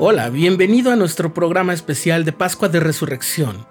[0.00, 3.66] Hola, bienvenido a nuestro programa especial de Pascua de Resurrección.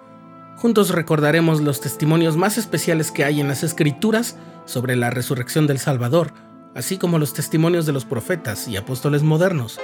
[0.56, 4.36] Juntos recordaremos los testimonios más especiales que hay en las Escrituras
[4.66, 6.34] sobre la resurrección del Salvador,
[6.74, 9.80] así como los testimonios de los profetas y apóstoles modernos.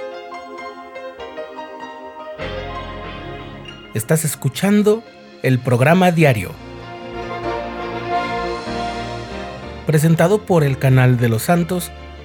[3.95, 5.03] Estás escuchando
[5.41, 6.51] el programa diario,
[9.87, 11.91] presentado por el canal de los santos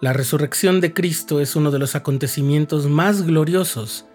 [0.00, 4.06] La resurrección de Cristo es uno de los acontecimientos más gloriosos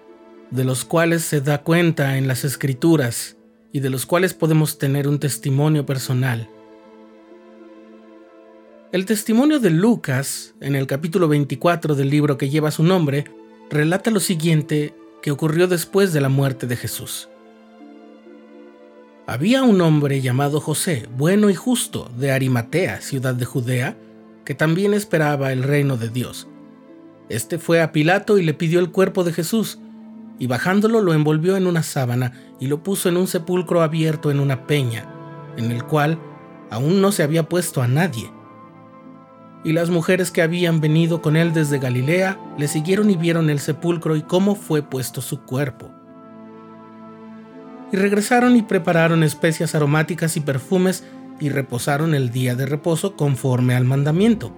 [0.49, 3.37] de los cuales se da cuenta en las escrituras
[3.71, 6.49] y de los cuales podemos tener un testimonio personal.
[8.91, 13.25] El testimonio de Lucas, en el capítulo 24 del libro que lleva su nombre,
[13.69, 17.29] relata lo siguiente que ocurrió después de la muerte de Jesús.
[19.27, 23.97] Había un hombre llamado José, bueno y justo, de Arimatea, ciudad de Judea,
[24.45, 26.47] que también esperaba el reino de Dios.
[27.27, 29.79] Este fue a Pilato y le pidió el cuerpo de Jesús,
[30.37, 34.39] y bajándolo lo envolvió en una sábana y lo puso en un sepulcro abierto en
[34.39, 35.05] una peña,
[35.57, 36.19] en el cual
[36.69, 38.31] aún no se había puesto a nadie.
[39.63, 43.59] Y las mujeres que habían venido con él desde Galilea le siguieron y vieron el
[43.59, 45.89] sepulcro y cómo fue puesto su cuerpo.
[47.91, 51.03] Y regresaron y prepararon especias aromáticas y perfumes
[51.39, 54.55] y reposaron el día de reposo conforme al mandamiento.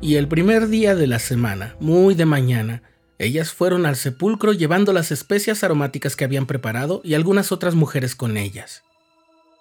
[0.00, 2.82] Y el primer día de la semana, muy de mañana,
[3.18, 8.14] ellas fueron al sepulcro llevando las especias aromáticas que habían preparado y algunas otras mujeres
[8.14, 8.82] con ellas.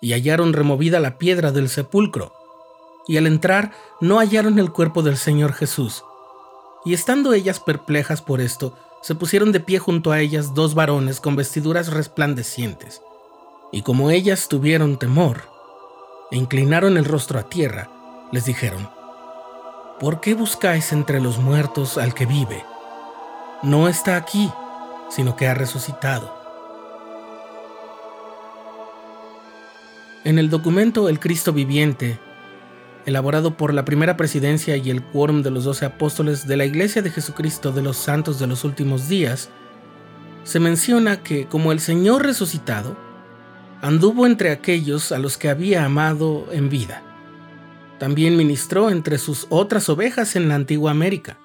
[0.02, 2.32] Y hallaron removida la piedra del sepulcro.
[3.06, 6.06] Y al entrar no hallaron el cuerpo del Señor Jesús.
[6.86, 11.20] Y estando ellas perplejas por esto, se pusieron de pie junto a ellas dos varones
[11.20, 13.02] con vestiduras resplandecientes.
[13.74, 15.59] Y como ellas tuvieron temor,
[16.32, 17.90] e inclinaron el rostro a tierra,
[18.32, 18.90] les dijeron,
[20.00, 22.64] ¿por qué buscáis entre los muertos al que vive?
[23.64, 24.52] No está aquí,
[25.10, 26.38] sino que ha resucitado.
[30.24, 32.20] En el documento El Cristo Viviente,
[33.06, 37.02] elaborado por la primera presidencia y el quórum de los doce apóstoles de la Iglesia
[37.02, 39.50] de Jesucristo de los Santos de los Últimos Días,
[40.44, 42.96] se menciona que como el Señor resucitado,
[43.82, 47.02] anduvo entre aquellos a los que había amado en vida.
[47.98, 51.38] También ministró entre sus otras ovejas en la antigua América.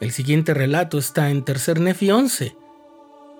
[0.00, 2.56] El siguiente relato está en Tercer Nefi 11,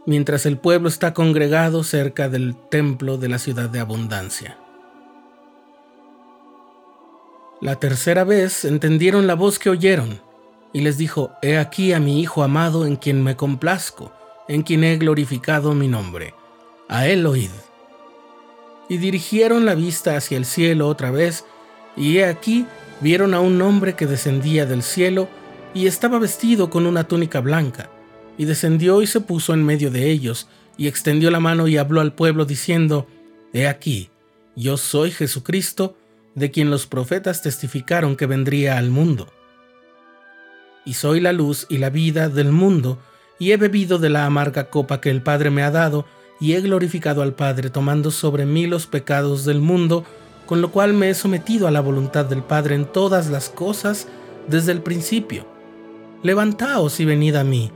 [0.07, 4.59] mientras el pueblo está congregado cerca del templo de la ciudad de abundancia.
[7.61, 10.21] La tercera vez entendieron la voz que oyeron,
[10.73, 14.13] y les dijo, He aquí a mi Hijo amado en quien me complazco,
[14.47, 16.35] en quien he glorificado mi nombre.
[16.89, 17.51] A él oíd
[18.89, 21.45] y dirigieron la vista hacia el cielo otra vez,
[21.97, 22.67] y he aquí
[23.01, 25.29] vieron a un hombre que descendía del cielo
[25.75, 27.91] y estaba vestido con una túnica blanca,
[28.39, 30.49] y descendió y se puso en medio de ellos,
[30.79, 33.07] y extendió la mano y habló al pueblo diciendo,
[33.53, 34.11] He aquí,
[34.55, 35.97] yo soy Jesucristo,
[36.35, 39.33] de quien los profetas testificaron que vendría al mundo.
[40.85, 42.99] Y soy la luz y la vida del mundo,
[43.39, 46.07] y he bebido de la amarga copa que el Padre me ha dado,
[46.41, 50.05] y he glorificado al Padre tomando sobre mí los pecados del mundo,
[50.47, 54.07] con lo cual me he sometido a la voluntad del Padre en todas las cosas
[54.49, 55.47] desde el principio.
[56.23, 57.71] Levantaos y venid a mí,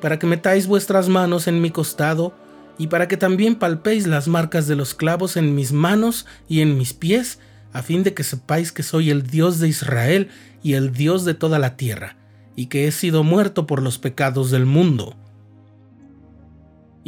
[0.00, 2.34] para que metáis vuestras manos en mi costado,
[2.78, 6.78] y para que también palpéis las marcas de los clavos en mis manos y en
[6.78, 7.40] mis pies,
[7.72, 10.28] a fin de que sepáis que soy el Dios de Israel
[10.62, 12.16] y el Dios de toda la tierra,
[12.54, 15.16] y que he sido muerto por los pecados del mundo.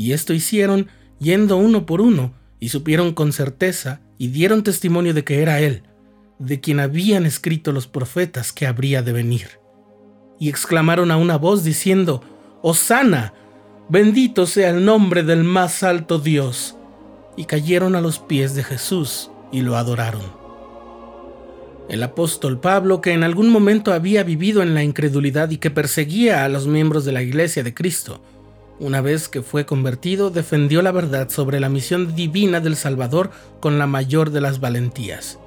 [0.01, 0.89] Y esto hicieron
[1.19, 5.83] yendo uno por uno, y supieron con certeza y dieron testimonio de que era Él,
[6.39, 9.61] de quien habían escrito los profetas que habría de venir.
[10.39, 12.23] Y exclamaron a una voz diciendo,
[12.63, 13.35] Hosana,
[13.91, 16.77] bendito sea el nombre del más alto Dios.
[17.37, 20.23] Y cayeron a los pies de Jesús y lo adoraron.
[21.91, 26.47] El apóstol Pablo, que en algún momento había vivido en la incredulidad y que perseguía
[26.47, 28.23] a los miembros de la iglesia de Cristo,
[28.81, 33.31] una vez que fue convertido, defendió la verdad sobre la misión divina del Salvador
[33.61, 35.39] con la mayor de las valentías.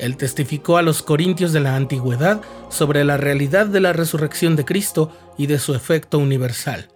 [0.00, 2.40] Él testificó a los corintios de la antigüedad
[2.70, 6.88] sobre la realidad de la resurrección de Cristo y de su efecto universal.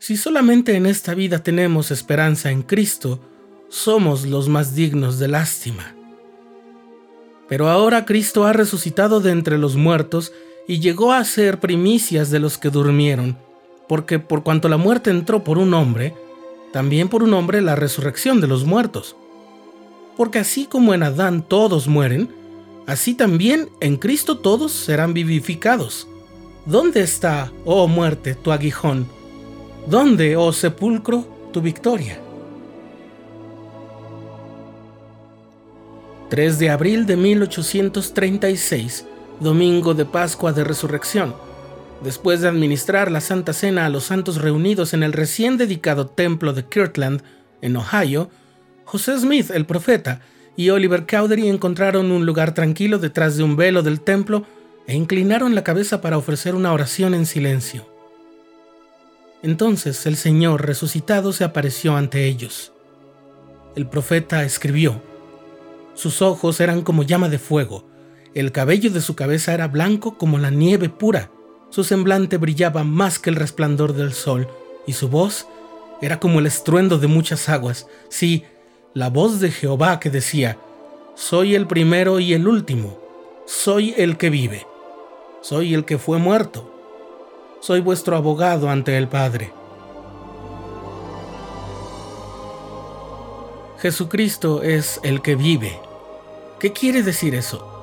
[0.00, 3.20] Si solamente en esta vida tenemos esperanza en Cristo,
[3.68, 5.94] somos los más dignos de lástima.
[7.48, 10.32] Pero ahora Cristo ha resucitado de entre los muertos
[10.68, 13.36] y llegó a ser primicias de los que durmieron,
[13.88, 16.14] porque por cuanto la muerte entró por un hombre,
[16.72, 19.16] también por un hombre la resurrección de los muertos
[20.18, 22.28] porque así como en Adán todos mueren,
[22.88, 26.08] así también en Cristo todos serán vivificados.
[26.66, 29.06] ¿Dónde está, oh muerte, tu aguijón?
[29.86, 32.20] ¿Dónde, oh sepulcro, tu victoria?
[36.30, 39.06] 3 de abril de 1836,
[39.40, 41.34] domingo de Pascua de Resurrección.
[42.02, 46.52] Después de administrar la Santa Cena a los santos reunidos en el recién dedicado templo
[46.52, 47.22] de Kirtland,
[47.60, 48.30] en Ohio,
[48.84, 50.20] José Smith, el profeta,
[50.56, 54.44] y Oliver Cowdery encontraron un lugar tranquilo detrás de un velo del templo
[54.86, 57.86] e inclinaron la cabeza para ofrecer una oración en silencio.
[59.42, 62.72] Entonces el Señor resucitado se apareció ante ellos.
[63.76, 65.00] El profeta escribió,
[65.94, 67.84] sus ojos eran como llama de fuego,
[68.34, 71.30] el cabello de su cabeza era blanco como la nieve pura,
[71.70, 74.48] su semblante brillaba más que el resplandor del sol,
[74.86, 75.46] y su voz
[76.00, 77.86] era como el estruendo de muchas aguas.
[78.08, 78.44] Sí,
[78.94, 80.58] la voz de Jehová que decía,
[81.14, 82.98] Soy el primero y el último,
[83.46, 84.66] soy el que vive,
[85.42, 86.72] soy el que fue muerto,
[87.60, 89.52] soy vuestro abogado ante el Padre.
[93.80, 95.78] Jesucristo es el que vive.
[96.58, 97.77] ¿Qué quiere decir eso?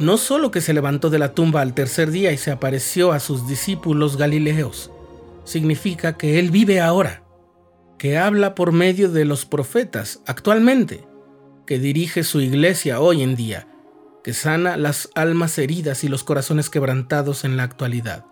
[0.00, 3.20] No solo que se levantó de la tumba al tercer día y se apareció a
[3.20, 4.90] sus discípulos galileos,
[5.44, 7.22] significa que Él vive ahora
[7.98, 11.06] que habla por medio de los profetas actualmente,
[11.66, 13.68] que dirige su iglesia hoy en día,
[14.24, 18.24] que sana las almas heridas y los corazones quebrantados en la actualidad.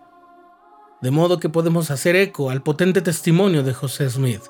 [1.03, 4.41] De modo que podemos hacer eco al potente testimonio de José Smith.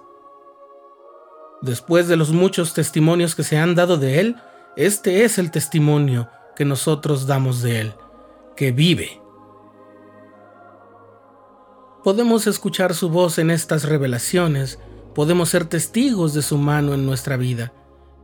[1.62, 4.38] Después de los muchos testimonios que se han dado de él,
[4.78, 7.94] este es el testimonio que nosotros damos de él,
[8.58, 9.22] que vive.
[12.04, 14.78] Podemos escuchar su voz en estas revelaciones
[15.16, 17.72] podemos ser testigos de su mano en nuestra vida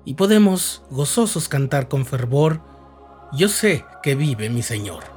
[0.04, 2.62] y podemos gozosos cantar con fervor,
[3.32, 5.15] yo sé que vive mi Señor.